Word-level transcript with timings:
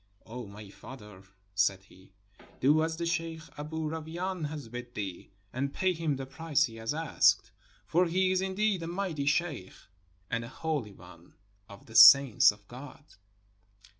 "O 0.25 0.47
my 0.47 0.71
father," 0.71 1.21
said 1.53 1.83
he, 1.83 2.11
"do 2.59 2.81
as 2.81 2.97
the 2.97 3.05
sheikh 3.05 3.43
Aboo 3.55 3.87
Ra 3.87 3.99
wain 3.99 4.45
has 4.45 4.67
bid 4.67 4.95
thee, 4.95 5.29
and 5.53 5.75
pay 5.75 5.93
him 5.93 6.15
the 6.15 6.25
price 6.25 6.63
he 6.63 6.77
has 6.77 6.91
asked; 6.91 7.51
for 7.85 8.07
he 8.07 8.31
is 8.31 8.41
indeed 8.41 8.81
a 8.81 8.87
mighty 8.87 9.27
sheikh 9.27 9.73
and 10.31 10.43
a 10.43 10.47
holy 10.47 10.91
one 10.95 11.35
of 11.69 11.85
the 11.85 11.93
saints 11.93 12.49
of 12.51 12.67
God." 12.67 13.03